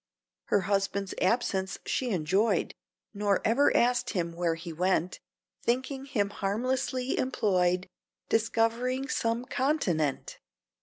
[0.45, 2.73] Her husband's absence she enjoyed,
[3.13, 5.19] Nor ever asked him where he went,
[5.61, 7.87] Thinking him harmlessly employed
[8.27, 10.39] Discovering some Continent.